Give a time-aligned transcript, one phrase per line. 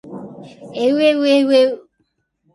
[0.73, 1.87] えうえうえう